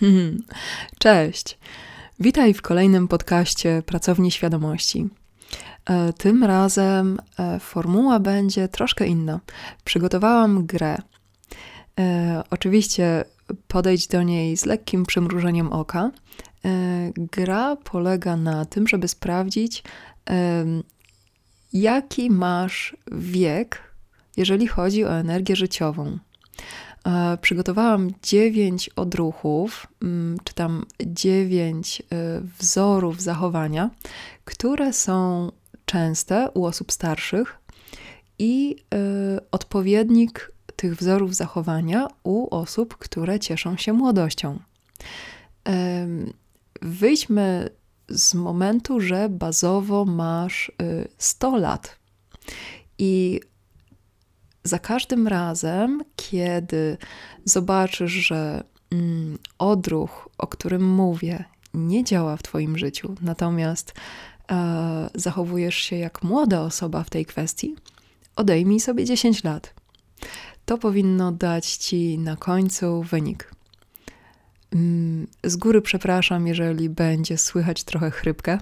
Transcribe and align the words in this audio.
Cześć. 0.98 1.58
Witaj 2.20 2.54
w 2.54 2.62
kolejnym 2.62 3.08
podcaście 3.08 3.82
Pracowni 3.86 4.30
Świadomości. 4.30 5.08
E, 5.84 6.12
tym 6.12 6.44
razem 6.44 7.18
e, 7.38 7.60
formuła 7.60 8.20
będzie 8.20 8.68
troszkę 8.68 9.06
inna. 9.06 9.40
Przygotowałam 9.84 10.66
grę. 10.66 10.96
E, 12.00 12.42
oczywiście 12.50 13.24
podejdź 13.68 14.06
do 14.06 14.22
niej 14.22 14.56
z 14.56 14.66
lekkim 14.66 15.06
przymrużeniem 15.06 15.72
oka. 15.72 16.10
Gra 17.16 17.76
polega 17.76 18.36
na 18.36 18.64
tym, 18.64 18.88
żeby 18.88 19.08
sprawdzić, 19.08 19.82
jaki 21.72 22.30
masz 22.30 22.96
wiek, 23.12 23.92
jeżeli 24.36 24.66
chodzi 24.66 25.04
o 25.04 25.12
energię 25.12 25.56
życiową. 25.56 26.18
E, 27.06 27.38
przygotowałam 27.40 28.10
dziewięć 28.22 28.88
odruchów, 28.88 29.86
mm, 30.02 30.38
czy 30.44 30.54
tam 30.54 30.84
dziewięć 31.06 32.00
e, 32.02 32.04
wzorów 32.58 33.20
zachowania, 33.20 33.90
które 34.44 34.92
są 34.92 35.52
częste 35.84 36.50
u 36.50 36.64
osób 36.64 36.92
starszych 36.92 37.58
i 38.38 38.76
e, 38.94 38.98
odpowiednik 39.50 40.52
tych 40.76 40.96
wzorów 40.96 41.34
zachowania 41.34 42.08
u 42.22 42.54
osób, 42.54 42.96
które 42.96 43.40
cieszą 43.40 43.76
się 43.76 43.92
młodością. 43.92 44.58
Wyjdźmy 46.82 47.70
z 48.08 48.34
momentu, 48.34 49.00
że 49.00 49.28
bazowo 49.28 50.04
masz 50.04 50.72
100 51.18 51.56
lat. 51.56 51.98
I 52.98 53.40
za 54.66 54.78
każdym 54.78 55.28
razem, 55.28 56.02
kiedy 56.16 56.96
zobaczysz, 57.44 58.12
że 58.12 58.64
mm, 58.90 59.38
odruch, 59.58 60.28
o 60.38 60.46
którym 60.46 60.88
mówię, 60.88 61.44
nie 61.74 62.04
działa 62.04 62.36
w 62.36 62.42
Twoim 62.42 62.78
życiu, 62.78 63.14
natomiast 63.22 63.94
e, 64.50 65.10
zachowujesz 65.14 65.74
się 65.74 65.96
jak 65.96 66.22
młoda 66.22 66.60
osoba 66.60 67.04
w 67.04 67.10
tej 67.10 67.26
kwestii, 67.26 67.76
odejmij 68.36 68.80
sobie 68.80 69.04
10 69.04 69.44
lat. 69.44 69.74
To 70.64 70.78
powinno 70.78 71.32
dać 71.32 71.76
Ci 71.76 72.18
na 72.18 72.36
końcu 72.36 73.02
wynik. 73.02 73.52
Mm, 74.72 75.26
z 75.44 75.56
góry 75.56 75.82
przepraszam, 75.82 76.46
jeżeli 76.46 76.90
będzie 76.90 77.38
słychać 77.38 77.84
trochę 77.84 78.10
chrypkę. 78.10 78.58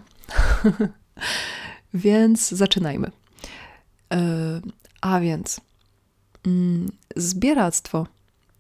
więc 1.95 2.49
zaczynajmy. 2.49 3.11
E, 4.13 4.61
a 5.01 5.21
więc 5.21 5.61
zbieractwo 7.17 8.07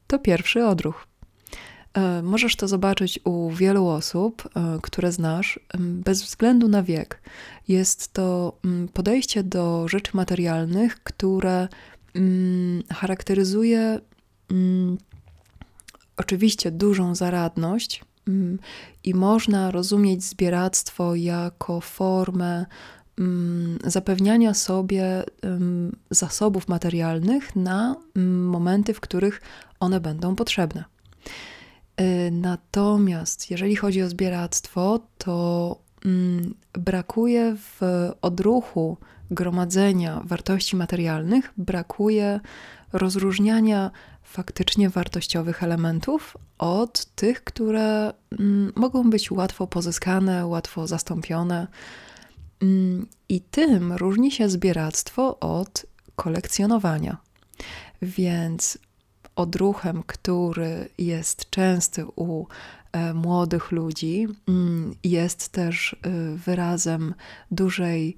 to 0.07 0.19
pierwszy 0.19 0.67
odruch. 0.67 1.07
E, 1.95 2.23
możesz 2.23 2.57
to 2.57 2.69
zobaczyć 2.69 3.21
u 3.25 3.51
wielu 3.51 3.89
osób, 3.89 4.49
e, 4.57 4.79
które 4.83 5.13
znasz, 5.13 5.61
bez 5.79 6.23
względu 6.23 6.69
na 6.69 6.83
wiek. 6.83 7.21
Jest 7.69 8.12
to 8.12 8.59
podejście 8.93 9.43
do 9.43 9.89
rzeczy 9.89 10.11
materialnych, 10.15 11.03
które 11.03 11.69
charakteryzuje 12.91 14.01
oczywiście 16.17 16.71
dużą 16.71 17.15
zaradność 17.15 18.05
i 19.05 19.15
można 19.15 19.71
rozumieć 19.71 20.25
zbieractwo 20.25 21.15
jako 21.15 21.81
formę 21.81 22.55
Mm, 22.59 22.67
zapewniania 23.84 24.55
sobie 24.55 25.25
zasobów 26.11 26.69
materialnych 26.69 27.56
na 27.56 27.97
mm, 28.17 28.47
momenty, 28.47 28.95
w 28.95 29.01
których 29.01 29.41
one 29.81 30.01
będą 30.01 30.37
potrzebne. 30.37 30.84
Y, 32.01 32.31
natomiast 32.31 33.51
jeżeli 33.51 33.77
chodzi 33.77 34.03
o 34.03 34.09
zbieractwo, 34.09 35.01
to 35.19 35.79
mm, 36.05 36.55
brakuje 36.73 37.56
w 37.56 37.81
odruchu 38.23 38.97
gromadzenia 39.31 40.21
wartości 40.25 40.77
materialnych, 40.77 41.53
brakuje 41.56 42.41
rozróżniania 42.93 43.91
faktycznie 44.22 44.91
wartościowych 44.91 45.62
elementów 45.62 46.37
od 46.59 47.05
tych, 47.05 47.44
które 47.44 48.12
mogą 48.77 49.11
być 49.11 49.31
łatwo 49.31 49.67
pozyskane, 49.67 50.47
łatwo 50.47 50.87
zastąpione 50.87 51.67
Mm, 51.67 51.67
I 53.28 53.41
tym 53.41 53.92
różni 53.92 54.30
się 54.30 54.48
zbieractwo 54.48 55.41
od 55.41 55.86
kolekcjonowania. 56.16 57.16
Więc 58.02 58.78
odruchem, 59.36 60.02
który 60.06 60.88
jest 60.98 61.50
częsty 61.50 62.06
u 62.16 62.47
e, 62.92 63.14
młodych 63.14 63.72
ludzi, 63.72 64.26
mm, 64.48 64.94
jest 65.04 65.48
też 65.48 65.97
e, 66.02 66.10
wyrazem 66.36 67.14
dużej 67.50 68.16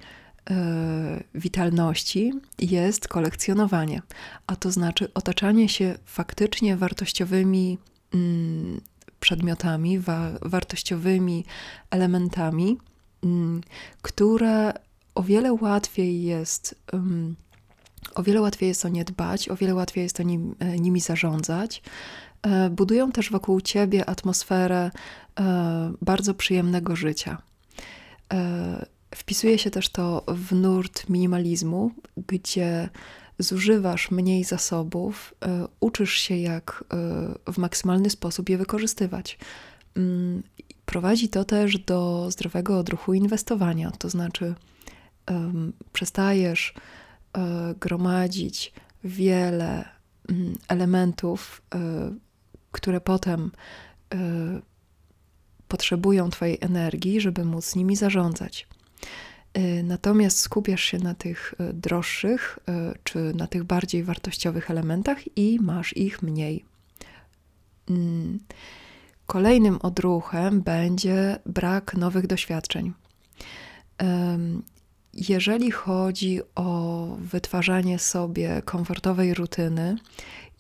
e, 0.50 1.22
witalności, 1.34 2.32
jest 2.58 3.08
kolekcjonowanie, 3.08 4.02
a 4.46 4.56
to 4.56 4.70
znaczy 4.72 5.14
otaczanie 5.14 5.68
się 5.68 5.98
faktycznie 6.04 6.76
wartościowymi 6.76 7.78
mm, 8.14 8.80
przedmiotami, 9.20 9.98
wartościowymi 10.42 11.44
elementami 11.90 12.76
Mm, 12.76 12.95
które 14.02 14.72
o 15.14 15.22
wiele 15.22 15.52
łatwiej 15.52 16.22
jest, 16.22 16.74
o 18.14 18.22
wiele 18.22 18.40
łatwiej 18.40 18.68
jest 18.68 18.84
o 18.84 18.88
nie 18.88 19.04
dbać, 19.04 19.48
o 19.48 19.56
wiele 19.56 19.74
łatwiej 19.74 20.02
jest 20.04 20.20
o 20.20 20.22
nim, 20.22 20.54
e, 20.58 20.78
nimi 20.78 21.00
zarządzać. 21.00 21.82
E, 22.42 22.70
budują 22.70 23.12
też 23.12 23.30
wokół 23.30 23.60
ciebie 23.60 24.08
atmosferę 24.08 24.90
e, 25.40 25.92
bardzo 26.02 26.34
przyjemnego 26.34 26.96
życia. 26.96 27.42
Wpisuje 29.14 29.58
się 29.58 29.70
też 29.70 29.88
to 29.88 30.24
w 30.28 30.54
nurt 30.54 31.08
minimalizmu, 31.08 31.90
gdzie 32.28 32.88
zużywasz 33.38 34.10
mniej 34.10 34.44
zasobów, 34.44 35.34
uczysz 35.80 36.12
się, 36.12 36.36
jak 36.36 36.84
w 37.52 37.58
maksymalny 37.58 38.10
sposób 38.10 38.48
je 38.48 38.58
wykorzystywać. 38.58 39.38
Prowadzi 40.84 41.28
to 41.28 41.44
też 41.44 41.78
do 41.78 42.30
zdrowego 42.30 42.78
odruchu 42.78 43.14
inwestowania, 43.14 43.90
to 43.90 44.10
znaczy 44.10 44.54
przestajesz 45.92 46.74
um, 47.34 47.74
gromadzić 47.80 48.72
wiele 49.04 49.84
elementów, 50.68 51.62
e, 51.74 51.78
które 52.72 53.00
potem 53.00 53.50
potrzebują 55.68 56.30
Twojej 56.30 56.58
energii, 56.60 57.20
żeby 57.20 57.44
móc 57.44 57.76
nimi 57.76 57.96
zarządzać. 57.96 58.68
Natomiast 59.82 60.38
skupiasz 60.38 60.82
się 60.82 60.98
na 60.98 61.14
tych 61.14 61.54
droższych 61.72 62.58
czy 63.04 63.18
na 63.34 63.46
tych 63.46 63.64
bardziej 63.64 64.04
wartościowych 64.04 64.70
elementach 64.70 65.36
i 65.36 65.58
masz 65.60 65.96
ich 65.96 66.22
mniej. 66.22 66.64
Mm. 67.90 68.38
Kolejnym 69.26 69.78
odruchem 69.82 70.62
będzie 70.62 71.38
brak 71.46 71.94
nowych 71.94 72.26
doświadczeń. 72.26 72.92
Jeżeli 75.14 75.70
chodzi 75.70 76.40
o 76.54 77.06
wytwarzanie 77.18 77.98
sobie 77.98 78.62
komfortowej 78.64 79.34
rutyny, 79.34 79.96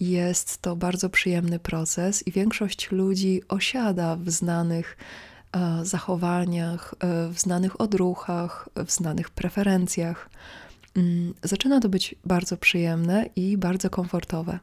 jest 0.00 0.62
to 0.62 0.76
bardzo 0.76 1.10
przyjemny 1.10 1.58
proces 1.58 2.26
i 2.26 2.32
większość 2.32 2.90
ludzi 2.90 3.42
osiada 3.48 4.16
w 4.16 4.30
znanych 4.30 4.96
e, 5.52 5.84
zachowaniach, 5.84 6.94
e, 7.00 7.28
w 7.28 7.40
znanych 7.40 7.80
odruchach, 7.80 8.68
w 8.86 8.90
znanych 8.90 9.30
preferencjach. 9.30 10.30
Mm, 10.96 11.34
zaczyna 11.42 11.80
to 11.80 11.88
być 11.88 12.14
bardzo 12.24 12.56
przyjemne 12.56 13.28
i 13.36 13.56
bardzo 13.56 13.90
komfortowe. 13.90 14.58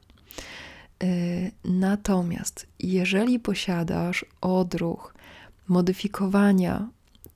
Y, 1.04 1.52
natomiast 1.66 2.68
jeżeli 2.80 3.40
posiadasz 3.40 4.26
odruch 4.42 5.14
modyfikowania 5.68 6.90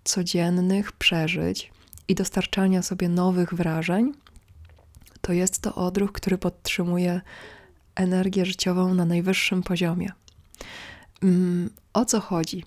codziennych 0.03 0.91
przeżyć 0.91 1.71
i 2.07 2.15
dostarczania 2.15 2.81
sobie 2.81 3.09
nowych 3.09 3.53
wrażeń, 3.53 4.13
to 5.21 5.33
jest 5.33 5.61
to 5.61 5.75
odruch, 5.75 6.11
który 6.11 6.37
podtrzymuje 6.37 7.21
energię 7.95 8.45
życiową 8.45 8.93
na 8.93 9.05
najwyższym 9.05 9.63
poziomie. 9.63 10.11
Mm, 11.23 11.69
o 11.93 12.05
co 12.05 12.19
chodzi? 12.19 12.65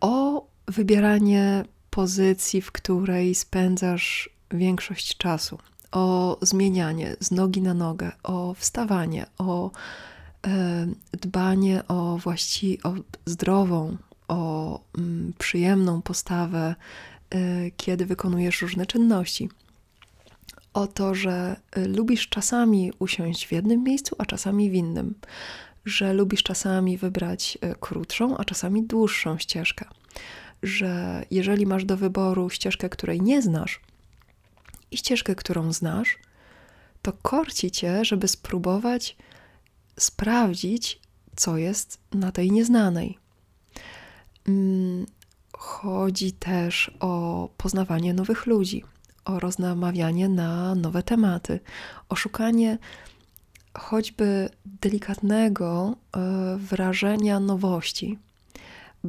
O 0.00 0.46
wybieranie 0.68 1.64
pozycji, 1.90 2.62
w 2.62 2.72
której 2.72 3.34
spędzasz 3.34 4.30
większość 4.50 5.16
czasu 5.16 5.58
o 5.92 6.38
zmienianie 6.42 7.16
z 7.20 7.30
nogi 7.30 7.62
na 7.62 7.74
nogę, 7.74 8.12
o 8.22 8.54
wstawanie, 8.54 9.26
o 9.38 9.70
e, 10.46 10.86
dbanie 11.12 11.82
o 11.88 12.18
właści 12.18 12.78
o 12.82 12.94
zdrową, 13.26 13.96
o 14.28 14.80
mm, 14.98 15.32
przyjemną 15.38 16.02
postawę, 16.02 16.74
e, 17.30 17.70
kiedy 17.70 18.06
wykonujesz 18.06 18.62
różne 18.62 18.86
czynności. 18.86 19.48
O 20.74 20.86
to, 20.86 21.14
że 21.14 21.56
e, 21.70 21.88
lubisz 21.88 22.28
czasami 22.28 22.92
usiąść 22.98 23.46
w 23.46 23.52
jednym 23.52 23.82
miejscu, 23.82 24.16
a 24.18 24.26
czasami 24.26 24.70
w 24.70 24.74
innym, 24.74 25.14
że 25.84 26.12
lubisz 26.12 26.42
czasami 26.42 26.98
wybrać 26.98 27.58
krótszą, 27.80 28.36
a 28.36 28.44
czasami 28.44 28.82
dłuższą 28.82 29.38
ścieżkę. 29.38 29.84
Że 30.62 31.24
jeżeli 31.30 31.66
masz 31.66 31.84
do 31.84 31.96
wyboru 31.96 32.50
ścieżkę, 32.50 32.88
której 32.88 33.22
nie 33.22 33.42
znasz 33.42 33.80
i 34.90 34.96
ścieżkę, 34.96 35.34
którą 35.34 35.72
znasz, 35.72 36.18
to 37.02 37.12
korci 37.12 37.70
cię, 37.70 38.04
żeby 38.04 38.28
spróbować 38.28 39.16
sprawdzić, 39.98 41.00
co 41.36 41.56
jest 41.56 42.00
na 42.12 42.32
tej 42.32 42.50
nieznanej. 42.50 43.18
Mm, 44.48 45.06
chodzi 45.58 46.32
też 46.32 46.90
o 47.00 47.48
poznawanie 47.56 48.14
nowych 48.14 48.46
ludzi, 48.46 48.84
o 49.24 49.40
rozmawianie 49.40 50.28
na 50.28 50.74
nowe 50.74 51.02
tematy, 51.02 51.60
o 52.08 52.16
szukanie 52.16 52.78
choćby 53.78 54.48
delikatnego 54.64 55.96
e, 56.16 56.56
wrażenia 56.58 57.40
nowości, 57.40 58.18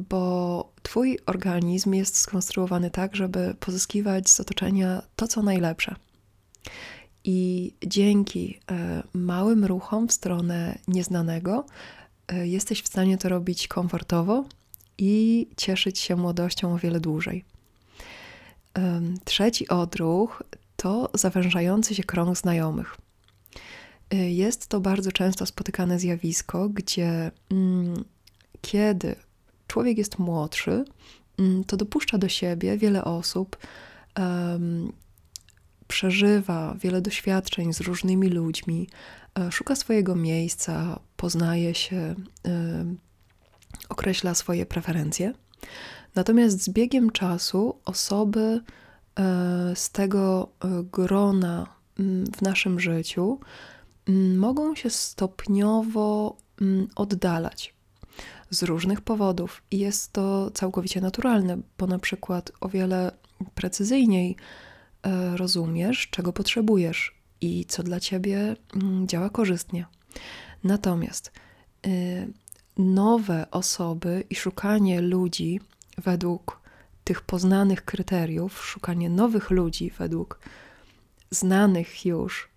bo 0.08 0.72
Twój 0.82 1.18
organizm 1.26 1.94
jest 1.94 2.16
skonstruowany 2.16 2.90
tak, 2.90 3.16
żeby 3.16 3.54
pozyskiwać 3.60 4.30
z 4.30 4.40
otoczenia 4.40 5.02
to, 5.16 5.28
co 5.28 5.42
najlepsze. 5.42 5.94
I 7.24 7.72
dzięki 7.86 8.60
e, 8.70 9.02
małym 9.14 9.64
ruchom 9.64 10.08
w 10.08 10.12
stronę 10.12 10.78
nieznanego 10.88 11.66
e, 12.28 12.48
jesteś 12.48 12.82
w 12.82 12.86
stanie 12.86 13.18
to 13.18 13.28
robić 13.28 13.68
komfortowo 13.68 14.44
i 14.98 15.46
cieszyć 15.56 15.98
się 15.98 16.16
młodością 16.16 16.74
o 16.74 16.78
wiele 16.78 17.00
dłużej. 17.00 17.44
Trzeci 19.24 19.68
odruch 19.68 20.42
to 20.76 21.10
zawężający 21.14 21.94
się 21.94 22.04
krąg 22.04 22.38
znajomych. 22.38 22.96
E, 24.10 24.30
jest 24.30 24.66
to 24.66 24.80
bardzo 24.80 25.12
często 25.12 25.46
spotykane 25.46 25.98
zjawisko, 25.98 26.68
gdzie 26.68 27.30
mm, 27.50 28.04
kiedy 28.60 29.16
człowiek 29.68 29.98
jest 29.98 30.18
młodszy, 30.18 30.84
mm, 31.38 31.64
to 31.64 31.76
dopuszcza 31.76 32.18
do 32.18 32.28
siebie 32.28 32.76
wiele 32.76 33.04
osób, 33.04 33.56
przeżywa 35.88 36.74
wiele 36.80 37.00
doświadczeń 37.00 37.72
z 37.72 37.80
różnymi 37.80 38.28
ludźmi, 38.28 38.88
e, 39.38 39.52
szuka 39.52 39.76
swojego 39.76 40.14
miejsca, 40.14 41.00
poznaje 41.16 41.74
się, 41.74 41.96
e, 41.96 42.14
określa 43.88 44.34
swoje 44.34 44.66
preferencje. 44.66 45.32
Natomiast 46.14 46.62
z 46.62 46.68
biegiem 46.68 47.10
czasu 47.10 47.80
osoby 47.84 48.60
e, 49.18 49.72
z 49.76 49.90
tego 49.90 50.48
grona 50.92 51.66
mm, 51.98 52.26
w 52.26 52.42
naszym 52.42 52.80
życiu 52.80 53.40
mm, 54.08 54.38
mogą 54.38 54.74
się 54.74 54.90
stopniowo 54.90 56.36
oddalać 56.96 57.74
z 58.50 58.62
różnych 58.62 59.00
powodów 59.00 59.62
i 59.70 59.78
jest 59.78 60.12
to 60.12 60.50
całkowicie 60.50 61.00
naturalne, 61.00 61.58
bo 61.78 61.86
na 61.86 61.98
przykład 61.98 62.52
o 62.60 62.68
wiele 62.68 63.12
precyzyjniej 63.54 64.36
E, 65.02 65.36
rozumiesz, 65.36 66.08
czego 66.10 66.32
potrzebujesz 66.32 67.14
i 67.40 67.64
co 67.64 67.82
dla 67.82 68.00
ciebie 68.00 68.56
mm, 68.74 69.08
działa 69.08 69.30
korzystnie. 69.30 69.86
Natomiast 70.64 71.32
y, 71.86 72.32
nowe 72.78 73.50
osoby 73.50 74.24
i 74.30 74.34
szukanie 74.34 75.00
ludzi 75.00 75.60
według 75.98 76.60
tych 77.04 77.20
poznanych 77.20 77.84
kryteriów, 77.84 78.66
szukanie 78.66 79.10
nowych 79.10 79.50
ludzi 79.50 79.92
według 79.98 80.40
znanych 81.30 82.06
już 82.06 82.48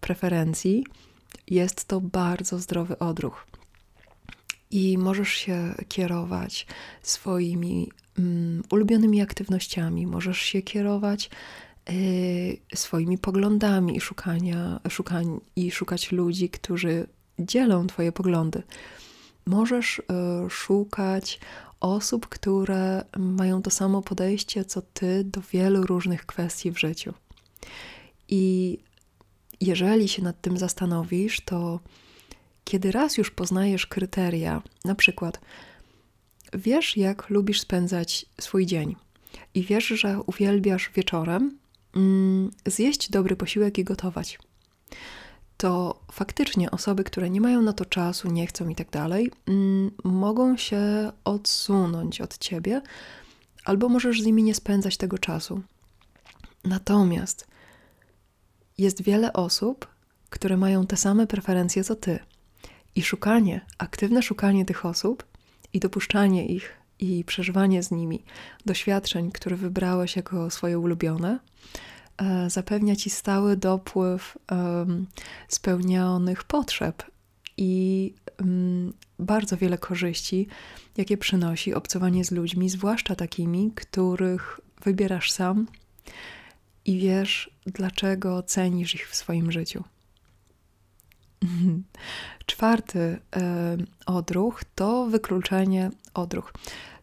preferencji, 0.00 0.86
jest 1.46 1.84
to 1.84 2.00
bardzo 2.00 2.58
zdrowy 2.58 2.98
odruch. 2.98 3.46
I 4.74 4.98
możesz 4.98 5.28
się 5.28 5.74
kierować 5.88 6.66
swoimi 7.02 7.90
mm, 8.18 8.62
ulubionymi 8.70 9.20
aktywnościami, 9.22 10.06
możesz 10.06 10.38
się 10.38 10.62
kierować 10.62 11.30
Y, 11.90 12.58
swoimi 12.74 13.18
poglądami 13.18 13.96
i, 13.96 14.00
szukania, 14.00 14.80
szukań, 14.90 15.40
i 15.56 15.70
szukać 15.70 16.12
ludzi, 16.12 16.48
którzy 16.48 17.06
dzielą 17.38 17.86
Twoje 17.86 18.12
poglądy. 18.12 18.62
Możesz 19.46 19.98
y, 19.98 20.02
szukać 20.50 21.40
osób, 21.80 22.28
które 22.28 23.04
mają 23.18 23.62
to 23.62 23.70
samo 23.70 24.02
podejście 24.02 24.64
co 24.64 24.82
Ty 24.82 25.24
do 25.24 25.40
wielu 25.52 25.86
różnych 25.86 26.26
kwestii 26.26 26.70
w 26.70 26.78
życiu. 26.78 27.14
I 28.28 28.78
jeżeli 29.60 30.08
się 30.08 30.22
nad 30.22 30.40
tym 30.40 30.58
zastanowisz, 30.58 31.40
to 31.40 31.80
kiedy 32.64 32.92
raz 32.92 33.18
już 33.18 33.30
poznajesz 33.30 33.86
kryteria, 33.86 34.62
na 34.84 34.94
przykład 34.94 35.40
wiesz, 36.52 36.96
jak 36.96 37.30
lubisz 37.30 37.60
spędzać 37.60 38.26
swój 38.40 38.66
dzień 38.66 38.96
i 39.54 39.62
wiesz, 39.62 39.86
że 39.86 40.20
uwielbiasz 40.26 40.90
wieczorem 40.94 41.58
Mm, 41.96 42.50
zjeść 42.66 43.10
dobry 43.10 43.36
posiłek 43.36 43.78
i 43.78 43.84
gotować. 43.84 44.38
To 45.56 46.00
faktycznie 46.12 46.70
osoby, 46.70 47.04
które 47.04 47.30
nie 47.30 47.40
mają 47.40 47.62
na 47.62 47.72
to 47.72 47.84
czasu, 47.84 48.28
nie 48.28 48.46
chcą 48.46 48.68
i 48.68 48.74
tak 48.74 48.90
dalej, 48.90 49.30
mm, 49.46 49.90
mogą 50.04 50.56
się 50.56 51.12
odsunąć 51.24 52.20
od 52.20 52.38
ciebie, 52.38 52.82
albo 53.64 53.88
możesz 53.88 54.22
z 54.22 54.26
nimi 54.26 54.42
nie 54.42 54.54
spędzać 54.54 54.96
tego 54.96 55.18
czasu. 55.18 55.62
Natomiast 56.64 57.46
jest 58.78 59.02
wiele 59.02 59.32
osób, 59.32 59.86
które 60.30 60.56
mają 60.56 60.86
te 60.86 60.96
same 60.96 61.26
preferencje 61.26 61.84
co 61.84 61.96
ty. 61.96 62.18
I 62.96 63.02
szukanie, 63.02 63.60
aktywne 63.78 64.22
szukanie 64.22 64.64
tych 64.64 64.86
osób 64.86 65.24
i 65.72 65.80
dopuszczanie 65.80 66.46
ich 66.46 66.72
i 66.98 67.24
przeżywanie 67.24 67.82
z 67.82 67.90
nimi 67.90 68.24
doświadczeń, 68.66 69.32
które 69.32 69.56
wybrałeś 69.56 70.16
jako 70.16 70.50
swoje 70.50 70.78
ulubione, 70.78 71.38
e, 72.16 72.50
zapewnia 72.50 72.96
ci 72.96 73.10
stały 73.10 73.56
dopływ 73.56 74.38
spełnionych 75.48 76.44
potrzeb 76.44 77.02
i 77.56 78.14
bardzo 79.18 79.56
wiele 79.56 79.78
korzyści, 79.78 80.46
jakie 80.96 81.16
przynosi 81.16 81.74
obcowanie 81.74 82.24
z 82.24 82.30
ludźmi, 82.30 82.70
zwłaszcza 82.70 83.14
takimi, 83.14 83.72
których 83.74 84.60
wybierasz 84.82 85.32
sam 85.32 85.66
i 86.84 86.98
wiesz, 86.98 87.50
dlaczego 87.66 88.42
cenisz 88.42 88.94
ich 88.94 89.08
w 89.08 89.16
swoim 89.16 89.52
życiu. 89.52 89.84
Czwarty 92.46 93.18
odruch 94.06 94.64
to 94.74 95.06
wykluczenie 95.06 95.90
odruch. 96.14 96.52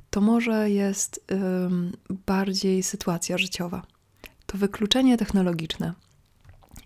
To 0.10 0.22
może 0.22 0.70
jest 0.70 1.26
bardziej 2.10 2.84
sytuacja 2.84 3.38
życiowa. 3.38 3.82
To 4.46 4.58
wykluczenie 4.58 5.18
technologiczne. 5.18 5.94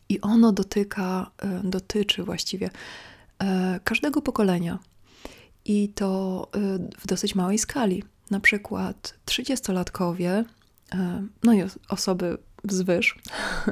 I 0.09 0.21
ono 0.21 0.51
dotyka, 0.51 1.31
dotyczy 1.63 2.23
właściwie 2.23 2.69
każdego 3.83 4.21
pokolenia. 4.21 4.79
I 5.65 5.89
to 5.89 6.47
w 6.99 7.07
dosyć 7.07 7.35
małej 7.35 7.57
skali. 7.57 8.03
Na 8.31 8.39
przykład 8.39 9.13
30-latkowie, 9.25 10.43
e, 10.93 11.27
no 11.43 11.53
i 11.53 11.63
osoby 11.89 12.37
wzwyż, 12.65 13.19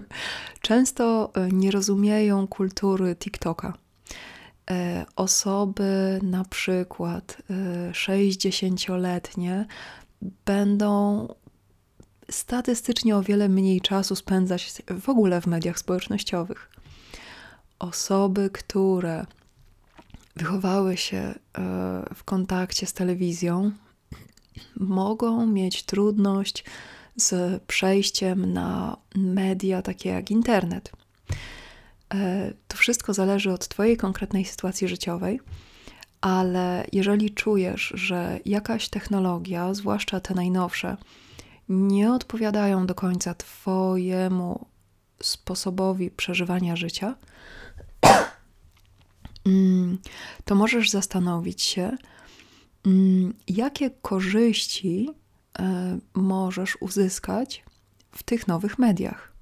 często 0.61 1.31
e, 1.35 1.49
nie 1.51 1.71
rozumieją 1.71 2.47
kultury 2.47 3.15
TikToka. 3.15 3.73
E, 4.71 5.05
osoby 5.15 6.19
na 6.23 6.45
przykład 6.45 7.37
60-letnie 7.91 9.53
e, 9.53 9.65
będą 10.45 11.27
statystycznie 12.31 13.17
o 13.17 13.21
wiele 13.21 13.49
mniej 13.49 13.81
czasu 13.81 14.15
spędzać 14.15 14.81
w 15.01 15.09
ogóle 15.09 15.41
w 15.41 15.47
mediach 15.47 15.79
społecznościowych. 15.79 16.69
Osoby, 17.79 18.49
które 18.53 19.25
wychowały 20.35 20.97
się 20.97 21.33
w 22.15 22.23
kontakcie 22.25 22.85
z 22.85 22.93
telewizją, 22.93 23.71
mogą 24.75 25.45
mieć 25.47 25.83
trudność 25.83 26.63
z 27.15 27.63
przejściem 27.63 28.53
na 28.53 28.97
media 29.15 29.81
takie 29.81 30.09
jak 30.09 30.31
internet. 30.31 30.91
E, 32.13 32.53
to 32.67 32.77
wszystko 32.77 33.13
zależy 33.13 33.51
od 33.51 33.67
Twojej 33.67 33.97
konkretnej 33.97 34.45
sytuacji 34.45 34.87
życiowej, 34.87 35.39
ale 36.21 36.85
jeżeli 36.91 37.31
czujesz, 37.31 37.91
że 37.95 38.39
jakaś 38.45 38.89
technologia, 38.89 39.73
zwłaszcza 39.73 40.19
te 40.19 40.33
najnowsze, 40.33 40.97
nie 41.69 42.11
odpowiadają 42.11 42.85
do 42.85 42.95
końca 42.95 43.33
Twojemu 43.33 44.65
sposobowi 45.21 46.11
przeżywania 46.11 46.75
życia, 46.75 47.15
mm, 49.45 49.97
to 50.45 50.55
możesz 50.55 50.89
zastanowić 50.89 51.61
się, 51.61 51.97
mm, 52.85 53.33
jakie 53.47 53.89
korzyści 53.89 55.09
możesz 56.13 56.77
uzyskać 56.81 57.63
w 58.11 58.23
tych 58.23 58.47
nowych 58.47 58.79
mediach. 58.79 59.33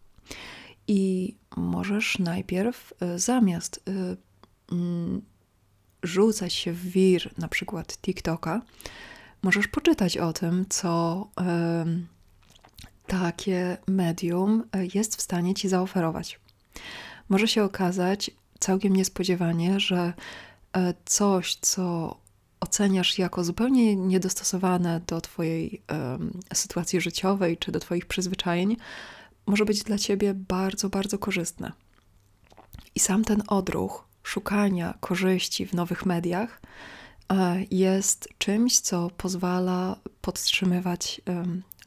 I 0.87 1.35
możesz 1.57 2.19
najpierw 2.19 2.93
e, 2.99 3.19
zamiast 3.19 3.83
e, 3.87 3.91
mm, 4.71 5.21
rzucać 6.03 6.53
się 6.53 6.73
w 6.73 6.91
wir, 6.91 7.31
na 7.37 7.47
przykład 7.47 7.97
TikToka, 7.97 8.61
możesz 9.41 9.67
poczytać 9.67 10.17
o 10.17 10.33
tym, 10.33 10.65
co 10.69 11.27
takie 13.07 13.77
medium 13.87 14.63
jest 14.93 15.15
w 15.15 15.21
stanie 15.21 15.53
ci 15.53 15.69
zaoferować. 15.69 16.39
Może 17.29 17.47
się 17.47 17.63
okazać 17.63 18.31
całkiem 18.59 18.95
niespodziewanie, 18.95 19.79
że 19.79 20.13
e, 20.73 20.93
coś, 21.05 21.55
co 21.55 22.15
oceniasz 22.61 23.17
jako 23.17 23.43
zupełnie 23.43 23.95
niedostosowane 23.95 25.01
do 25.07 25.21
Twojej 25.21 25.81
um, 25.91 26.39
sytuacji 26.53 27.01
życiowej 27.01 27.57
czy 27.57 27.71
do 27.71 27.79
Twoich 27.79 28.05
przyzwyczajeń, 28.05 28.77
może 29.45 29.65
być 29.65 29.83
dla 29.83 29.97
Ciebie 29.97 30.33
bardzo, 30.33 30.89
bardzo 30.89 31.17
korzystne. 31.17 31.71
I 32.95 32.99
sam 32.99 33.23
ten 33.23 33.43
odruch 33.47 34.07
szukania 34.23 34.93
korzyści 34.99 35.65
w 35.65 35.73
nowych 35.73 36.05
mediach 36.05 36.61
e, 37.29 37.65
jest 37.71 38.29
czymś, 38.37 38.79
co 38.79 39.09
pozwala 39.17 39.99
podtrzymywać 40.21 41.21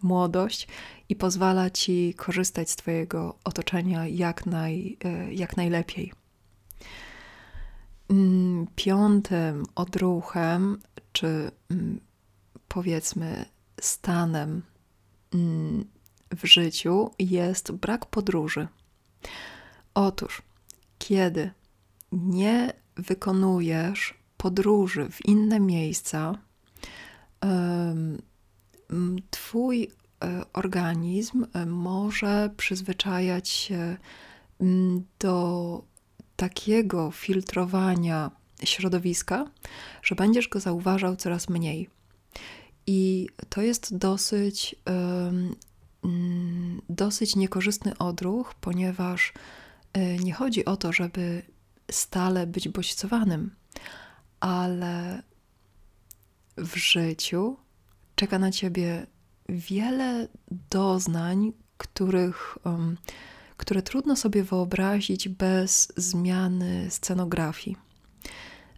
młodość 0.02 0.68
i 1.08 1.16
pozwala 1.16 1.70
ci 1.70 2.14
korzystać 2.16 2.70
z 2.70 2.76
Twojego 2.76 3.38
otoczenia 3.44 4.06
jak, 4.06 4.46
naj, 4.46 4.96
e, 5.04 5.34
jak 5.34 5.56
najlepiej. 5.56 6.23
Mm, 8.10 8.66
piątym 8.76 9.64
odruchem, 9.74 10.78
czy 11.12 11.50
mm, 11.70 12.00
powiedzmy 12.68 13.44
stanem 13.80 14.62
mm, 15.34 15.84
w 16.30 16.46
życiu 16.46 17.10
jest 17.18 17.72
brak 17.72 18.06
podróży. 18.06 18.68
Otóż, 19.94 20.42
kiedy 20.98 21.50
nie 22.12 22.72
wykonujesz 22.96 24.14
podróży 24.36 25.08
w 25.10 25.24
inne 25.28 25.60
miejsca, 25.60 26.34
Twój 29.30 29.90
e, 30.24 30.44
organizm 30.52 31.46
e, 31.52 31.66
może 31.66 32.50
przyzwyczajać 32.56 33.48
się 33.48 33.96
do 35.18 35.84
takiego 36.36 37.10
filtrowania 37.10 38.30
środowiska, 38.64 39.50
że 40.02 40.14
będziesz 40.14 40.48
go 40.48 40.60
zauważał 40.60 41.16
coraz 41.16 41.48
mniej. 41.48 41.88
I 42.86 43.28
to 43.48 43.62
jest 43.62 43.96
dosyć, 43.96 44.76
dosyć 46.88 47.36
niekorzystny 47.36 47.98
odruch, 47.98 48.54
ponieważ 48.54 49.32
e, 49.92 50.16
nie 50.16 50.32
chodzi 50.32 50.64
o 50.64 50.76
to, 50.76 50.92
żeby 50.92 51.42
stale 51.90 52.46
być 52.46 52.68
bodźcowanym, 52.68 53.54
ale 54.40 55.22
w 56.56 56.76
życiu 56.76 57.56
czeka 58.14 58.38
na 58.38 58.50
ciebie 58.50 59.06
wiele 59.48 60.28
doznań, 60.70 61.52
których, 61.78 62.58
um, 62.64 62.96
które 63.56 63.82
trudno 63.82 64.16
sobie 64.16 64.44
wyobrazić 64.44 65.28
bez 65.28 65.92
zmiany 65.96 66.90
scenografii. 66.90 67.76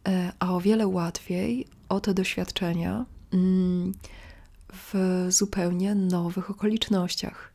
E, 0.09 0.33
a 0.39 0.55
o 0.55 0.61
wiele 0.61 0.87
łatwiej 0.87 1.67
o 1.89 2.01
te 2.01 2.15
doświadczenia 2.15 3.07
mm, 3.33 3.93
w 4.73 5.27
zupełnie 5.29 5.95
nowych 5.95 6.51
okolicznościach. 6.51 7.53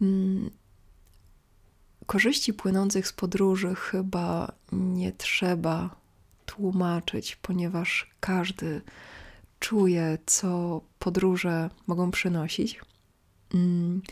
Mm, 0.00 0.50
korzyści 2.06 2.54
płynących 2.54 3.08
z 3.08 3.12
podróży 3.12 3.74
chyba 3.74 4.52
nie 4.72 5.12
trzeba 5.12 5.96
tłumaczyć, 6.46 7.36
ponieważ 7.36 8.10
każdy 8.20 8.80
czuje, 9.60 10.18
co 10.26 10.80
podróże 10.98 11.70
mogą 11.86 12.10
przynosić. 12.10 12.80
Mm, 13.54 14.02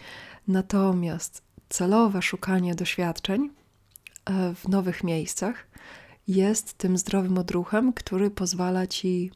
natomiast 0.48 1.42
celowe 1.74 2.22
szukanie 2.22 2.74
doświadczeń 2.74 3.50
e, 4.24 4.54
w 4.54 4.68
nowych 4.68 5.04
miejscach 5.04 5.66
jest 6.28 6.74
tym 6.74 6.98
zdrowym 6.98 7.38
odruchem, 7.38 7.92
który 7.92 8.30
pozwala 8.30 8.86
ci 8.86 9.30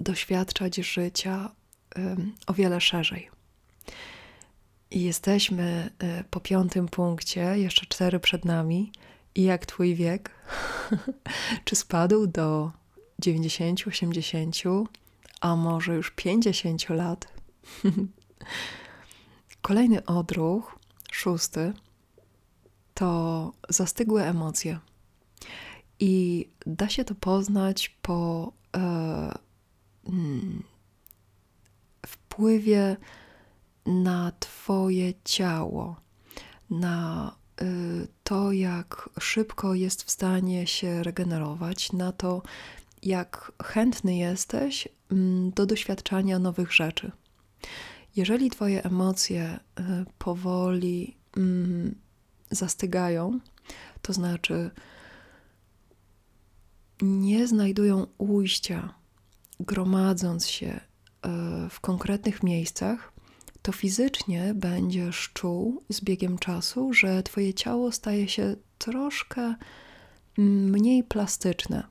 doświadczać 0.00 0.76
życia 0.76 1.50
o 2.46 2.52
wiele 2.52 2.80
szerzej. 2.80 3.30
I 4.90 5.02
jesteśmy 5.02 5.90
e, 5.98 6.24
po 6.30 6.40
piątym 6.40 6.88
punkcie, 6.88 7.40
jeszcze 7.40 7.86
cztery 7.86 8.20
przed 8.20 8.44
nami. 8.44 8.92
I 9.34 9.42
jak 9.42 9.66
twój 9.66 9.94
wiek? 9.94 10.30
Czy 11.64 11.76
spadł 11.76 12.26
do 12.26 12.72
90, 13.18 13.86
80, 13.86 14.56
a 15.40 15.56
może 15.56 15.94
już 15.94 16.10
50 16.10 16.88
lat. 16.88 17.28
Kolejny 19.62 20.04
odruch, 20.04 20.81
szósty, 21.22 21.72
to 22.94 23.52
zastygłe 23.68 24.28
emocje. 24.28 24.78
I 26.00 26.48
da 26.66 26.88
się 26.88 27.04
to 27.04 27.14
poznać 27.14 27.88
po 28.02 28.52
e, 28.76 28.80
hmm, 30.06 30.62
wpływie 32.06 32.96
na 33.86 34.32
Twoje 34.40 35.12
ciało, 35.24 35.96
na 36.70 37.34
y, 37.62 38.08
to, 38.24 38.52
jak 38.52 39.10
szybko 39.20 39.74
jest 39.74 40.02
w 40.02 40.10
stanie 40.10 40.66
się 40.66 41.02
regenerować, 41.02 41.92
na 41.92 42.12
to, 42.12 42.42
jak 43.02 43.52
chętny 43.62 44.16
jesteś 44.16 44.88
mm, 45.12 45.50
do 45.50 45.66
doświadczania 45.66 46.38
nowych 46.38 46.72
rzeczy. 46.72 47.12
Jeżeli 48.16 48.50
Twoje 48.50 48.84
emocje 48.84 49.60
y, 49.80 49.82
powoli 50.18 51.16
mm, 51.36 51.94
zastygają, 52.50 53.40
to 54.02 54.12
znaczy 54.12 54.70
nie 57.02 57.46
znajdują 57.46 58.06
ujścia, 58.18 58.94
gromadząc 59.60 60.48
się 60.48 60.68
y, 60.68 60.80
w 61.70 61.80
konkretnych 61.80 62.42
miejscach, 62.42 63.12
to 63.62 63.72
fizycznie 63.72 64.54
będziesz 64.54 65.30
czuł 65.34 65.82
z 65.88 66.00
biegiem 66.00 66.38
czasu, 66.38 66.92
że 66.92 67.22
Twoje 67.22 67.54
ciało 67.54 67.92
staje 67.92 68.28
się 68.28 68.56
troszkę 68.78 69.54
mm, 70.38 70.70
mniej 70.70 71.04
plastyczne 71.04 71.86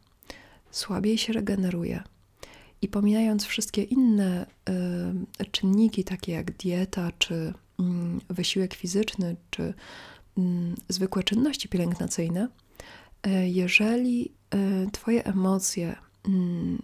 słabiej 0.71 1.17
się 1.17 1.33
regeneruje. 1.33 2.03
I 2.81 2.87
pomijając 2.87 3.45
wszystkie 3.45 3.83
inne 3.83 4.45
y, 5.39 5.45
czynniki, 5.45 6.03
takie 6.03 6.31
jak 6.31 6.57
dieta, 6.57 7.11
czy 7.19 7.33
y, 7.33 7.53
wysiłek 8.29 8.73
fizyczny, 8.73 9.35
czy 9.49 9.63
y, 9.63 9.73
zwykłe 10.89 11.23
czynności 11.23 11.69
pielęgnacyjne, 11.69 12.47
y, 13.27 13.29
jeżeli 13.47 14.33
y, 14.55 14.91
Twoje 14.91 15.25
emocje 15.25 15.95
mm, 16.27 16.81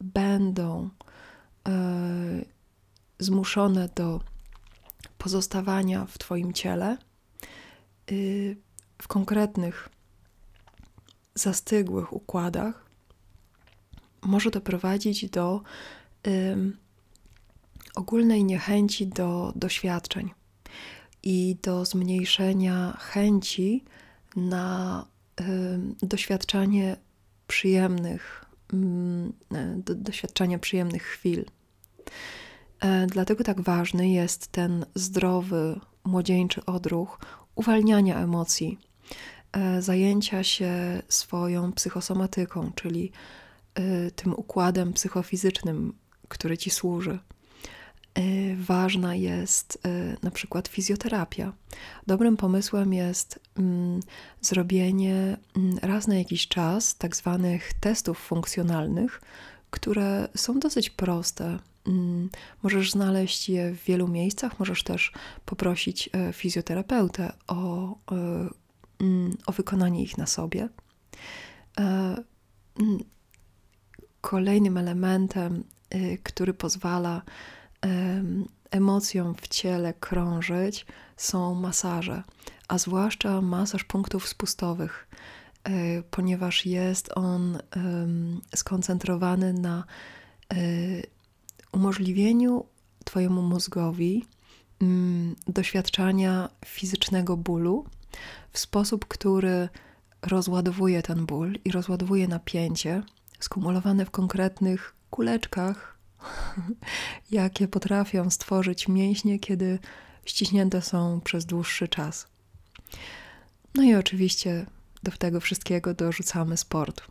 będą 0.00 0.90
y, 1.68 2.44
zmuszone 3.18 3.88
do 3.94 4.20
pozostawania 5.18 6.06
w 6.06 6.18
Twoim 6.18 6.52
ciele, 6.52 6.96
w 9.02 9.08
konkretnych, 9.08 9.88
zastygłych 11.34 12.12
układach, 12.12 12.83
może 14.24 14.50
doprowadzić 14.50 15.28
do 15.28 15.60
ogólnej 17.94 18.44
niechęci 18.44 19.06
do 19.06 19.52
doświadczeń 19.56 20.30
i 21.22 21.56
do 21.62 21.84
zmniejszenia 21.84 22.96
chęci 23.00 23.84
na 24.36 25.06
doświadczanie 26.02 26.96
przyjemnych, 27.46 28.44
do, 29.76 29.94
doświadczania 29.94 30.58
przyjemnych 30.58 31.02
chwil. 31.02 31.44
E, 32.80 33.06
dlatego 33.06 33.44
tak 33.44 33.60
ważny 33.60 34.08
jest 34.08 34.46
ten 34.46 34.86
zdrowy, 34.94 35.80
młodzieńczy 36.04 36.64
odruch 36.64 37.18
uwalniania 37.54 38.18
emocji, 38.20 38.78
e, 39.52 39.82
zajęcia 39.82 40.44
się 40.44 41.02
swoją 41.08 41.72
psychosomatyką, 41.72 42.72
czyli 42.74 43.12
tym 44.16 44.34
układem 44.34 44.92
psychofizycznym, 44.92 45.94
który 46.28 46.58
ci 46.58 46.70
służy. 46.70 47.18
Y, 48.18 48.56
ważna 48.60 49.14
jest 49.14 49.86
y, 49.86 50.16
na 50.22 50.30
przykład 50.30 50.68
fizjoterapia. 50.68 51.52
Dobrym 52.06 52.36
pomysłem 52.36 52.92
jest 52.92 53.40
mm, 53.58 54.00
zrobienie 54.40 55.36
mm, 55.56 55.78
raz 55.82 56.06
na 56.06 56.14
jakiś 56.14 56.48
czas 56.48 56.96
tak 56.96 57.16
zwanych 57.16 57.72
testów 57.80 58.18
funkcjonalnych, 58.18 59.20
które 59.70 60.28
są 60.36 60.60
dosyć 60.60 60.90
proste. 60.90 61.58
Mm, 61.86 62.30
możesz 62.62 62.90
znaleźć 62.90 63.48
je 63.48 63.72
w 63.72 63.84
wielu 63.84 64.08
miejscach, 64.08 64.58
możesz 64.58 64.82
też 64.82 65.12
poprosić 65.44 66.10
fizjoterapeutę 66.32 67.32
o, 67.46 67.88
o 69.46 69.52
wykonanie 69.52 70.02
ich 70.02 70.18
na 70.18 70.26
sobie. 70.26 70.68
Kolejnym 74.24 74.76
elementem, 74.76 75.64
y, 75.94 76.18
który 76.22 76.54
pozwala 76.54 77.22
emocjom 78.70 79.34
w 79.34 79.48
ciele 79.48 79.94
krążyć, 79.94 80.86
są 81.16 81.54
masaże, 81.54 82.22
a 82.68 82.78
zwłaszcza 82.78 83.40
masaż 83.40 83.84
punktów 83.84 84.28
spustowych, 84.28 85.08
y, 85.68 86.02
ponieważ 86.10 86.66
jest 86.66 87.10
on 87.14 87.58
skoncentrowany 88.54 89.52
na 89.52 89.84
y, 90.52 91.02
umożliwieniu 91.72 92.64
Twojemu 93.04 93.42
mózgowi 93.42 94.26
mm, 94.80 95.36
doświadczania 95.46 96.48
fizycznego 96.64 97.36
bólu 97.36 97.84
w 98.52 98.58
sposób, 98.58 99.06
który 99.06 99.68
rozładowuje 100.22 101.02
ten 101.02 101.26
ból 101.26 101.58
i 101.64 101.72
rozładowuje 101.72 102.28
napięcie 102.28 103.02
skumulowane 103.44 104.06
w 104.06 104.10
konkretnych 104.10 104.94
kuleczkach, 105.10 105.98
jakie 107.30 107.68
potrafią 107.68 108.30
stworzyć 108.30 108.88
mięśnie, 108.88 109.38
kiedy 109.38 109.78
ściśnięte 110.24 110.82
są 110.82 111.20
przez 111.20 111.46
dłuższy 111.46 111.88
czas. 111.88 112.26
No 113.74 113.82
i 113.82 113.94
oczywiście 113.94 114.66
do 115.02 115.12
tego 115.12 115.40
wszystkiego 115.40 115.94
dorzucamy 115.94 116.56
sport. 116.56 117.02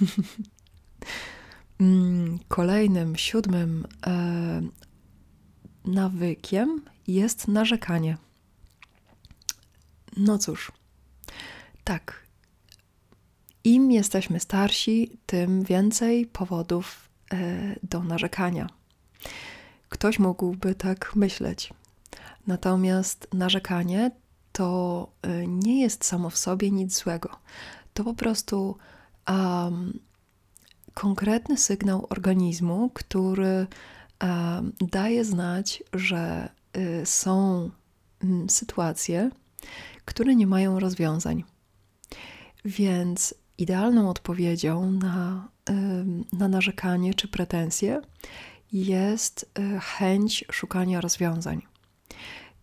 Mm, 1.80 2.38
kolejnym, 2.48 3.16
siódmym 3.16 3.86
e, 4.06 4.62
nawykiem 5.84 6.82
jest 7.06 7.48
narzekanie. 7.48 8.16
No 10.16 10.38
cóż, 10.38 10.72
tak. 11.84 12.27
Im 13.68 13.90
jesteśmy 13.90 14.40
starsi, 14.40 15.18
tym 15.26 15.62
więcej 15.62 16.26
powodów 16.26 17.08
e, 17.32 17.36
do 17.82 18.02
narzekania. 18.02 18.66
Ktoś 19.88 20.18
mógłby 20.18 20.74
tak 20.74 21.16
myśleć. 21.16 21.72
Natomiast 22.46 23.28
narzekanie 23.32 24.10
to 24.52 25.08
e, 25.22 25.46
nie 25.46 25.80
jest 25.80 26.04
samo 26.04 26.30
w 26.30 26.38
sobie 26.38 26.70
nic 26.70 26.98
złego. 26.98 27.30
To 27.94 28.04
po 28.04 28.14
prostu 28.14 28.76
um, 29.28 29.98
konkretny 30.94 31.58
sygnał 31.58 32.06
organizmu, 32.10 32.90
który 32.94 33.66
um, 34.22 34.72
daje 34.80 35.24
znać, 35.24 35.82
że 35.92 36.48
y, 36.76 37.06
są 37.06 37.70
y, 38.24 38.50
sytuacje, 38.50 39.30
które 40.04 40.34
nie 40.34 40.46
mają 40.46 40.80
rozwiązań. 40.80 41.44
Więc 42.64 43.34
idealną 43.58 44.10
odpowiedzią 44.10 44.92
na, 44.92 45.48
na 46.32 46.48
narzekanie 46.48 47.14
czy 47.14 47.28
pretensje 47.28 48.00
jest 48.72 49.50
e, 49.58 49.80
chęć 49.80 50.44
szukania 50.52 51.00
rozwiązań. 51.00 51.62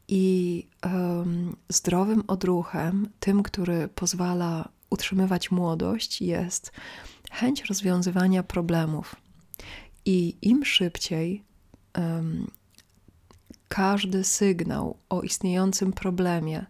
I 0.07 0.67
um, 0.83 1.55
zdrowym 1.69 2.23
odruchem, 2.27 3.09
tym, 3.19 3.43
który 3.43 3.87
pozwala 3.87 4.69
utrzymywać 4.89 5.51
młodość, 5.51 6.21
jest 6.21 6.71
chęć 7.31 7.65
rozwiązywania 7.65 8.43
problemów. 8.43 9.15
I 10.05 10.37
im 10.41 10.65
szybciej 10.65 11.43
um, 11.97 12.51
każdy 13.67 14.23
sygnał 14.23 14.97
o 15.09 15.21
istniejącym 15.21 15.93
problemie 15.93 16.65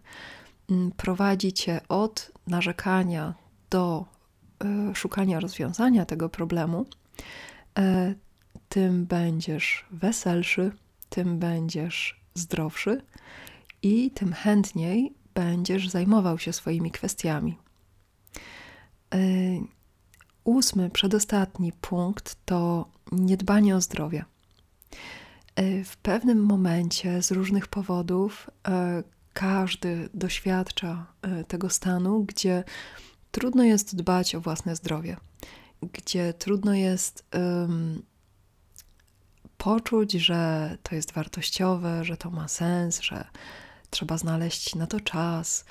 prowadzi 0.96 1.52
cię 1.52 1.80
od 1.88 2.32
narzekania 2.46 3.34
do 3.70 4.15
szukania 4.94 5.40
rozwiązania 5.40 6.06
tego 6.06 6.28
problemu, 6.28 6.86
e, 7.78 8.14
tym 8.68 9.06
będziesz 9.06 9.84
weselszy, 9.90 10.72
tym 11.08 11.38
będziesz 11.38 12.20
zdrowszy 12.34 13.02
i 13.82 14.10
tym 14.10 14.32
chętniej 14.32 15.14
będziesz 15.34 15.88
zajmował 15.88 16.38
się 16.38 16.52
swoimi 16.52 16.90
kwestiami. 16.90 17.58
E, 19.14 19.18
ósmy, 20.44 20.90
przedostatni 20.90 21.72
punkt 21.72 22.36
to 22.44 22.88
niedbanie 23.12 23.76
o 23.76 23.80
zdrowie. 23.80 24.24
W 25.84 25.96
pewnym 25.96 26.44
momencie 26.44 27.22
z 27.22 27.30
różnych 27.30 27.66
powodów 27.68 28.50
każdy 29.32 30.08
doświadcza 30.14 31.06
tego 31.48 31.70
stanu, 31.70 32.24
gdzie 32.24 32.64
trudno 33.36 33.64
jest 33.64 33.96
dbać 33.96 34.34
o 34.34 34.40
własne 34.40 34.76
zdrowie, 34.76 35.16
gdzie 35.92 36.32
trudno 36.32 36.74
jest 36.74 37.24
um, 37.34 38.02
poczuć, 39.58 40.12
że 40.12 40.78
to 40.82 40.94
jest 40.94 41.12
wartościowe, 41.12 42.04
że 42.04 42.16
to 42.16 42.30
ma 42.30 42.48
sens, 42.48 43.00
że 43.00 43.24
trzeba 43.90 44.18
znaleźć 44.18 44.74
na 44.74 44.86
to 44.86 45.00
czas. 45.00 45.64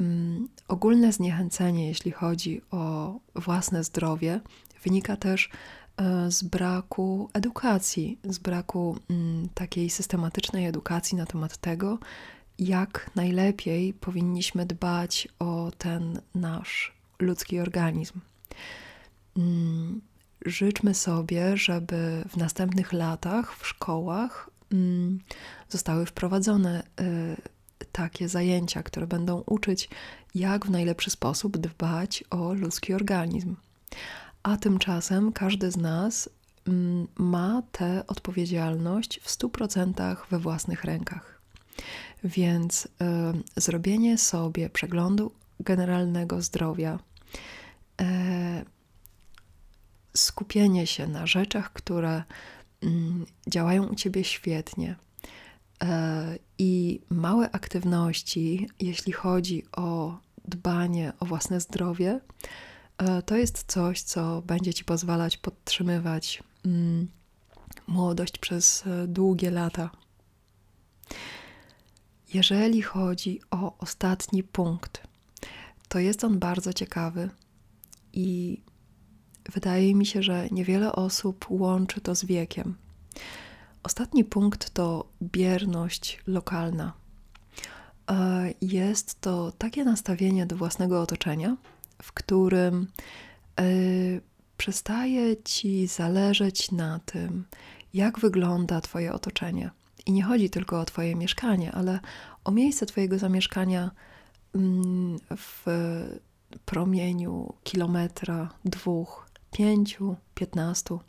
Um, 0.00 0.48
ogólne 0.68 1.12
zniechęcenie, 1.12 1.88
jeśli 1.88 2.10
chodzi 2.10 2.62
o 2.70 3.14
własne 3.34 3.84
zdrowie, 3.84 4.40
wynika 4.84 5.16
też 5.16 5.50
e, 5.96 6.30
z 6.30 6.42
braku 6.42 7.30
edukacji, 7.32 8.18
z 8.24 8.38
braku 8.38 8.98
um, 9.10 9.48
takiej 9.54 9.90
systematycznej 9.90 10.66
edukacji 10.66 11.18
na 11.18 11.26
temat 11.26 11.56
tego, 11.56 11.98
jak 12.66 13.10
najlepiej 13.14 13.94
powinniśmy 13.94 14.66
dbać 14.66 15.28
o 15.38 15.70
ten 15.78 16.20
nasz 16.34 16.92
ludzki 17.18 17.60
organizm. 17.60 18.20
Mm, 19.36 20.00
życzmy 20.46 20.94
sobie, 20.94 21.56
żeby 21.56 22.24
w 22.28 22.36
następnych 22.36 22.92
latach 22.92 23.56
w 23.56 23.66
szkołach 23.66 24.50
mm, 24.72 25.18
zostały 25.68 26.06
wprowadzone 26.06 26.82
y, 27.00 27.36
takie 27.92 28.28
zajęcia, 28.28 28.82
które 28.82 29.06
będą 29.06 29.42
uczyć, 29.46 29.88
jak 30.34 30.66
w 30.66 30.70
najlepszy 30.70 31.10
sposób 31.10 31.58
dbać 31.58 32.24
o 32.30 32.54
ludzki 32.54 32.94
organizm. 32.94 33.56
A 34.42 34.56
tymczasem 34.56 35.32
każdy 35.32 35.70
z 35.70 35.76
nas 35.76 36.28
mm, 36.68 37.06
ma 37.16 37.62
tę 37.72 38.04
odpowiedzialność 38.06 39.20
w 39.20 39.28
100% 39.28 40.16
we 40.30 40.38
własnych 40.38 40.84
rękach. 40.84 41.42
Więc 42.24 42.86
y, 42.86 42.88
zrobienie 43.60 44.18
sobie 44.18 44.70
przeglądu 44.70 45.32
generalnego 45.60 46.42
zdrowia, 46.42 46.98
y, 48.00 48.04
skupienie 50.16 50.86
się 50.86 51.06
na 51.06 51.26
rzeczach, 51.26 51.72
które 51.72 52.22
y, 52.84 52.88
działają 53.46 53.86
u 53.86 53.94
ciebie 53.94 54.24
świetnie 54.24 54.96
e, 55.82 56.38
i 56.58 57.00
małe 57.10 57.50
aktywności, 57.50 58.68
jeśli 58.80 59.12
chodzi 59.12 59.64
o 59.76 60.18
dbanie 60.44 61.12
o 61.20 61.26
własne 61.26 61.60
zdrowie, 61.60 62.20
e, 62.98 63.22
to 63.22 63.36
jest 63.36 63.64
coś, 63.66 64.02
co 64.02 64.42
będzie 64.42 64.74
ci 64.74 64.84
pozwalać 64.84 65.36
podtrzymywać 65.36 66.42
mm, 66.64 67.08
młodość 67.86 68.38
przez 68.38 68.86
e, 68.86 69.06
długie 69.06 69.50
lata. 69.50 69.90
Jeżeli 72.34 72.82
chodzi 72.82 73.40
o 73.50 73.78
ostatni 73.78 74.42
punkt, 74.42 75.02
to 75.88 75.98
jest 75.98 76.24
on 76.24 76.38
bardzo 76.38 76.72
ciekawy 76.72 77.30
i 78.12 78.60
wydaje 79.52 79.94
mi 79.94 80.06
się, 80.06 80.22
że 80.22 80.48
niewiele 80.50 80.92
osób 80.92 81.46
łączy 81.50 82.00
to 82.00 82.14
z 82.14 82.24
wiekiem. 82.24 82.76
Ostatni 83.82 84.24
punkt 84.24 84.70
to 84.70 85.08
bierność 85.22 86.20
lokalna. 86.26 86.92
E, 88.10 88.54
jest 88.60 89.20
to 89.20 89.52
takie 89.58 89.84
nastawienie 89.84 90.46
do 90.46 90.56
własnego 90.56 91.02
otoczenia, 91.02 91.56
w 92.02 92.12
którym 92.12 92.86
e, 93.60 93.64
przestaje 94.56 95.42
ci 95.42 95.86
zależeć 95.86 96.70
na 96.70 96.98
tym, 96.98 97.44
jak 97.94 98.18
wygląda 98.18 98.80
Twoje 98.80 99.12
otoczenie 99.12 99.70
i 100.06 100.12
nie 100.12 100.22
chodzi 100.22 100.50
tylko 100.50 100.80
o 100.80 100.84
Twoje 100.84 101.14
mieszkanie, 101.14 101.72
ale 101.72 102.00
o 102.44 102.50
miejsce 102.50 102.86
Twojego 102.86 103.18
zamieszkania 103.18 103.90
mm, 104.54 105.18
w 105.36 105.64
promieniu 106.64 107.54
kilometra, 107.64 108.54
dwóch, 108.64 109.28
pięciu, 109.52 110.16
piętnastu. 110.34 111.00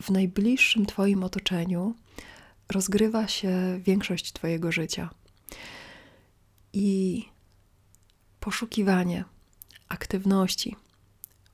W 0.00 0.10
najbliższym 0.10 0.86
Twoim 0.86 1.24
otoczeniu 1.24 1.94
rozgrywa 2.72 3.28
się 3.28 3.80
większość 3.84 4.32
Twojego 4.32 4.72
życia. 4.72 5.10
I 6.72 7.24
poszukiwanie 8.40 9.24
aktywności, 9.88 10.76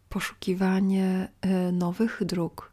poszukiwanie 0.08 1.28
e, 1.40 1.72
nowych 1.72 2.22
dróg, 2.24 2.72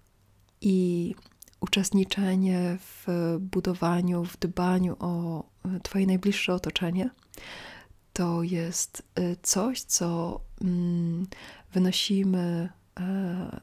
i 0.64 1.16
uczestniczenie 1.60 2.78
w 2.80 3.08
budowaniu, 3.40 4.24
w 4.26 4.40
dbaniu 4.40 4.96
o 5.00 5.44
Twoje 5.84 6.08
najbliższe 6.08 6.54
otoczenie, 6.54 7.10
to 8.14 8.44
jest 8.44 9.04
y, 9.20 9.38
coś, 9.44 9.82
co 9.82 10.40
mm, 10.62 11.28
wynosimy 11.74 12.70
e, 13.00 13.62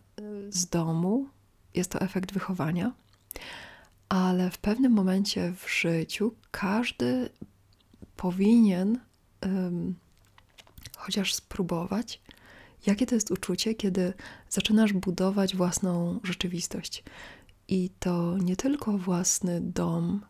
z 0.48 0.66
domu. 0.66 1.28
Jest 1.74 1.90
to 1.90 2.00
efekt 2.00 2.32
wychowania, 2.32 2.92
ale 4.08 4.50
w 4.50 4.58
pewnym 4.58 4.92
momencie 4.92 5.52
w 5.52 5.70
życiu 5.80 6.34
każdy 6.50 7.30
powinien 8.16 8.98
chociaż 10.96 11.34
spróbować, 11.34 12.20
jakie 12.86 13.06
to 13.06 13.14
jest 13.14 13.30
uczucie, 13.30 13.74
kiedy 13.74 14.12
zaczynasz 14.48 14.92
budować 14.92 15.56
własną 15.56 16.20
rzeczywistość. 16.22 17.04
I 17.68 17.90
to 17.98 18.38
nie 18.38 18.56
tylko 18.56 18.98
własny 18.98 19.60
dom 19.60 20.20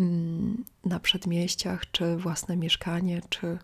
mm, 0.00 0.64
na 0.84 1.00
przedmieściach, 1.00 1.90
czy 1.90 2.16
własne 2.16 2.56
mieszkanie, 2.56 3.22
czy 3.28 3.58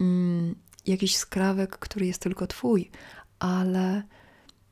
mm, 0.00 0.54
jakiś 0.86 1.16
skrawek, 1.16 1.78
który 1.78 2.06
jest 2.06 2.22
tylko 2.22 2.46
twój, 2.46 2.90
ale 3.38 4.02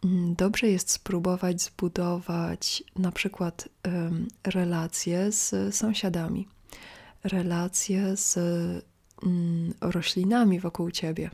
mm, 0.05 0.35
dobrze 0.35 0.68
jest 0.68 0.90
spróbować 0.90 1.62
zbudować 1.62 2.85
na 2.96 3.12
przykład 3.12 3.68
relacje 4.44 5.33
z 5.33 5.74
sąsiadami, 5.74 6.48
relacje 7.24 8.16
z 8.16 8.38
roślinami 9.81 10.61
wokół 10.61 10.90
ciebie. 10.90 11.31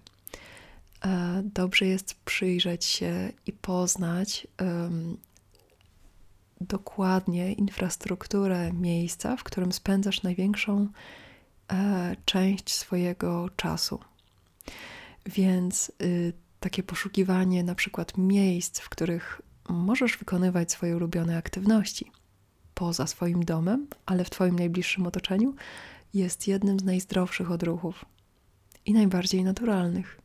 E, 1.04 1.42
dobrze 1.44 1.86
jest 1.86 2.14
przyjrzeć 2.14 2.84
się 2.84 3.32
i 3.46 3.52
poznać 3.52 4.46
dokładnie 6.60 7.52
infrastrukturę 7.52 8.72
miejsca, 8.72 9.36
w 9.36 9.44
którym 9.44 9.72
spędzasz 9.72 10.22
największą 10.22 10.88
e, 11.72 12.16
część 12.24 12.74
swojego 12.74 13.48
czasu. 13.56 14.00
Więc 15.26 15.92
y, 16.02 16.32
takie 16.60 16.82
poszukiwanie 16.82 17.64
na 17.64 17.74
przykład 17.74 18.18
miejsc, 18.18 18.80
w 18.80 18.88
których 18.88 19.42
możesz 19.68 20.16
wykonywać 20.16 20.72
swoje 20.72 20.96
ulubione 20.96 21.36
aktywności 21.36 22.12
poza 22.74 23.06
swoim 23.06 23.44
domem, 23.44 23.86
ale 24.06 24.24
w 24.24 24.30
Twoim 24.30 24.58
najbliższym 24.58 25.06
otoczeniu, 25.06 25.54
jest 26.14 26.48
jednym 26.48 26.80
z 26.80 26.84
najzdrowszych 26.84 27.50
odruchów 27.50 28.04
i 28.86 28.92
najbardziej 28.92 29.44
naturalnych. 29.44 30.20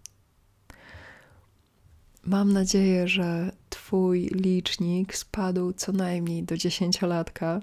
Mam 2.26 2.54
nadzieję, 2.54 3.08
że 3.08 3.52
Twój 3.70 4.22
licznik 4.22 5.16
spadł 5.16 5.74
co 5.74 5.92
najmniej 5.92 6.44
do 6.44 6.58
dziesięciolatka. 6.58 7.62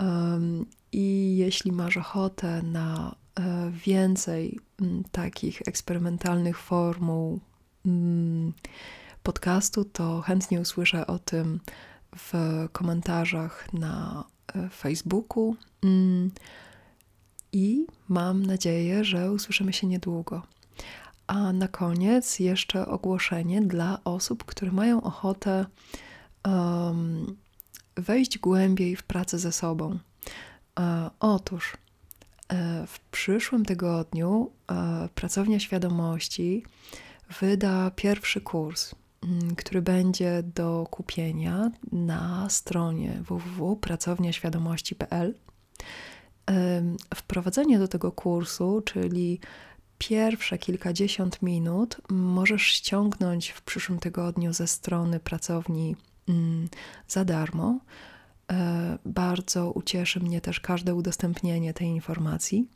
Um, 0.00 0.66
I 0.92 1.36
jeśli 1.36 1.72
masz 1.72 1.96
ochotę 1.96 2.62
na 2.62 3.14
e, 3.40 3.70
więcej 3.70 4.60
mm, 4.80 5.04
takich 5.12 5.62
eksperymentalnych 5.66 6.58
formuł 6.58 7.40
mm, 7.86 8.52
podcastu, 9.22 9.84
to 9.84 10.20
chętnie 10.20 10.60
usłyszę 10.60 11.06
o 11.06 11.18
tym 11.18 11.60
w 12.16 12.32
komentarzach 12.72 13.72
na 13.72 14.24
e, 14.54 14.68
Facebooku. 14.68 15.56
Mm, 15.82 16.30
I 17.52 17.86
mam 18.08 18.46
nadzieję, 18.46 19.04
że 19.04 19.32
usłyszymy 19.32 19.72
się 19.72 19.86
niedługo. 19.86 20.42
A 21.26 21.52
na 21.52 21.68
koniec 21.68 22.38
jeszcze 22.38 22.86
ogłoszenie 22.86 23.62
dla 23.62 23.98
osób, 24.04 24.44
które 24.44 24.72
mają 24.72 25.02
ochotę 25.02 25.66
um, 26.46 27.36
wejść 27.96 28.38
głębiej 28.38 28.96
w 28.96 29.02
pracę 29.02 29.38
ze 29.38 29.52
sobą. 29.52 29.98
E, 30.80 31.10
otóż 31.20 31.76
e, 32.48 32.86
w 32.86 33.00
przyszłym 33.00 33.64
tygodniu 33.64 34.50
e, 34.70 35.08
Pracownia 35.14 35.60
Świadomości 35.60 36.64
wyda 37.40 37.90
pierwszy 37.90 38.40
kurs, 38.40 38.94
m, 39.22 39.30
mm, 39.30 39.56
który 39.56 39.82
będzie 39.82 40.42
do 40.42 40.86
kupienia 40.90 41.70
na 41.92 42.50
stronie 42.50 43.22
www.pracowniaświadomości.pl. 43.28 45.34
Wprowadzenie 47.14 47.78
do 47.78 47.88
tego 47.88 48.12
kursu, 48.12 48.82
czyli 48.84 49.40
pierwsze 50.08 50.58
kilkadziesiąt 50.58 51.42
minut 51.42 51.96
możesz 52.10 52.62
ściągnąć 52.62 53.50
w 53.50 53.62
przyszłym 53.62 53.98
tygodniu 53.98 54.52
ze 54.52 54.66
strony 54.66 55.20
pracowni 55.20 55.96
mm, 56.28 56.68
za 57.08 57.24
darmo. 57.24 57.78
E, 58.52 58.98
bardzo 59.04 59.70
ucieszy 59.70 60.20
mnie 60.20 60.40
też 60.40 60.60
każde 60.60 60.94
udostępnienie 60.94 61.74
tej 61.74 61.88
informacji. 61.88 62.68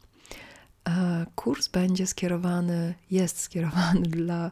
E, 0.88 1.26
kurs 1.34 1.68
będzie 1.68 2.06
skierowany, 2.06 2.94
jest 3.10 3.40
skierowany 3.40 4.00
dla, 4.18 4.50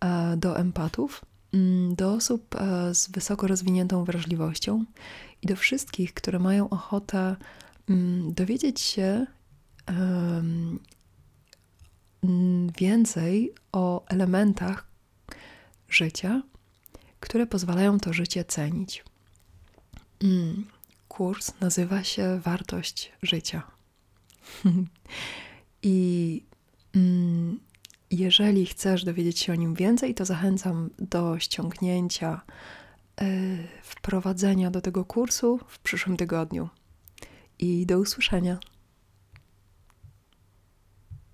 e, 0.00 0.36
do 0.36 0.58
empatów, 0.58 1.24
mm, 1.52 1.94
do 1.94 2.12
osób 2.12 2.56
z 2.92 3.10
wysoko 3.10 3.46
rozwiniętą 3.46 4.04
wrażliwością 4.04 4.84
i 5.42 5.46
do 5.46 5.56
wszystkich, 5.56 6.14
które 6.14 6.38
mają 6.38 6.68
ochotę 6.68 7.36
mm, 7.88 8.34
dowiedzieć 8.34 8.80
się, 8.80 9.26
więcej 12.78 13.54
o 13.72 14.06
elementach 14.06 14.86
życia, 15.88 16.42
które 17.20 17.46
pozwalają 17.46 17.98
to 17.98 18.12
życie 18.12 18.44
cenić. 18.44 19.04
Mm, 20.22 20.64
kurs 21.08 21.52
nazywa 21.60 22.04
się 22.04 22.40
Wartość 22.40 23.12
Życia. 23.22 23.62
I 25.82 26.42
mm, 26.94 27.60
jeżeli 28.10 28.66
chcesz 28.66 29.04
dowiedzieć 29.04 29.38
się 29.38 29.52
o 29.52 29.56
nim 29.56 29.74
więcej, 29.74 30.14
to 30.14 30.24
zachęcam 30.24 30.90
do 30.98 31.38
ściągnięcia 31.38 32.40
e, 33.20 33.26
wprowadzenia 33.82 34.70
do 34.70 34.80
tego 34.80 35.04
kursu 35.04 35.60
w 35.68 35.78
przyszłym 35.78 36.16
tygodniu. 36.16 36.68
I 37.58 37.86
do 37.86 37.98
usłyszenia. 37.98 38.58